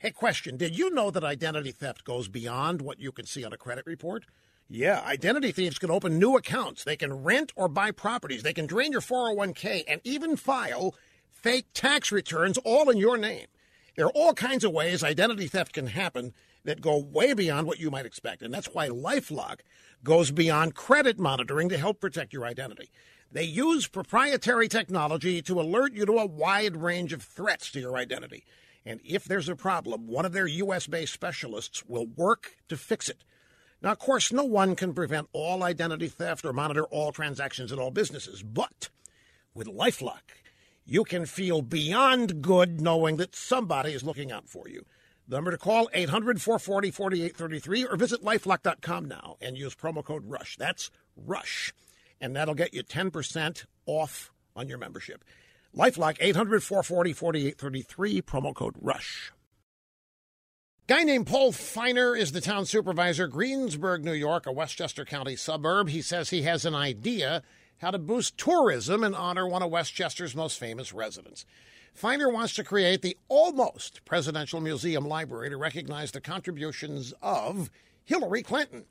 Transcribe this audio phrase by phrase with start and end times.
[0.00, 0.56] Hey, question.
[0.56, 3.84] Did you know that identity theft goes beyond what you can see on a credit
[3.84, 4.26] report?
[4.68, 6.84] Yeah, identity thieves can open new accounts.
[6.84, 8.44] They can rent or buy properties.
[8.44, 10.94] They can drain your 401k and even file
[11.32, 13.46] fake tax returns all in your name.
[13.96, 17.80] There are all kinds of ways identity theft can happen that go way beyond what
[17.80, 18.42] you might expect.
[18.42, 19.62] And that's why Lifelock
[20.04, 22.88] goes beyond credit monitoring to help protect your identity.
[23.30, 27.96] They use proprietary technology to alert you to a wide range of threats to your
[27.96, 28.44] identity.
[28.86, 30.86] And if there's a problem, one of their U.S.
[30.86, 33.24] based specialists will work to fix it.
[33.82, 37.78] Now, of course, no one can prevent all identity theft or monitor all transactions in
[37.78, 38.88] all businesses, but
[39.54, 40.42] with Lifelock,
[40.86, 44.86] you can feel beyond good knowing that somebody is looking out for you.
[45.28, 50.24] The number to call 800 440 4833 or visit lifelock.com now and use promo code
[50.26, 50.56] RUSH.
[50.56, 51.74] That's RUSH.
[52.20, 55.24] And that'll get you 10% off on your membership.
[55.76, 59.32] Lifelock 800 440 4833, promo code RUSH.
[60.86, 65.90] Guy named Paul Feiner is the town supervisor, Greensburg, New York, a Westchester County suburb.
[65.90, 67.42] He says he has an idea
[67.78, 71.44] how to boost tourism and honor one of Westchester's most famous residents.
[71.92, 77.70] Feiner wants to create the almost presidential museum library to recognize the contributions of
[78.04, 78.84] Hillary Clinton.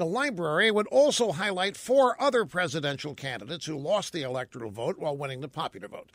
[0.00, 5.14] The library would also highlight four other presidential candidates who lost the electoral vote while
[5.14, 6.08] winning the popular vote.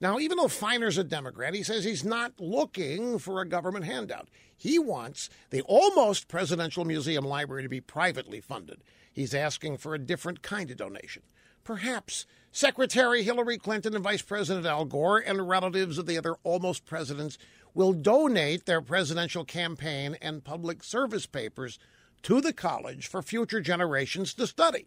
[0.00, 4.28] Now, even though Feiner's a Democrat, he says he's not looking for a government handout.
[4.56, 8.84] He wants the almost presidential museum library to be privately funded.
[9.12, 11.24] He's asking for a different kind of donation.
[11.64, 16.84] Perhaps Secretary Hillary Clinton and Vice President Al Gore and relatives of the other almost
[16.84, 17.38] presidents
[17.74, 21.80] will donate their presidential campaign and public service papers
[22.22, 24.86] to the college for future generations to study.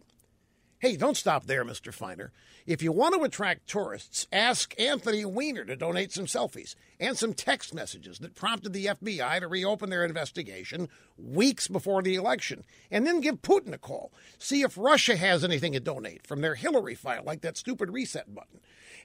[0.78, 1.92] Hey, don't stop there, Mr.
[1.92, 2.32] Feiner.
[2.66, 7.32] If you want to attract tourists, ask Anthony Weiner to donate some selfies and some
[7.32, 12.62] text messages that prompted the FBI to reopen their investigation weeks before the election.
[12.90, 14.12] And then give Putin a call.
[14.38, 18.34] See if Russia has anything to donate from their Hillary file, like that stupid reset
[18.34, 18.60] button.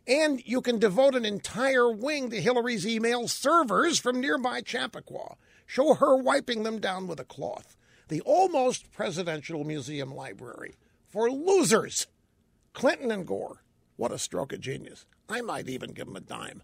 [0.05, 5.35] And you can devote an entire wing to Hillary's email servers from nearby Chappaqua.
[5.65, 7.77] Show her wiping them down with a cloth
[8.11, 10.75] the almost presidential museum library
[11.07, 12.07] for losers.
[12.73, 13.63] Clinton and Gore.
[13.95, 15.05] What a stroke of genius.
[15.29, 16.61] I might even give him a dime.